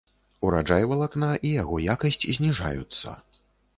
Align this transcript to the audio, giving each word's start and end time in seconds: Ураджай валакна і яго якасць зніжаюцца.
Ураджай 0.47 0.87
валакна 0.91 1.29
і 1.49 1.53
яго 1.61 1.75
якасць 1.93 2.21
зніжаюцца. 2.39 3.09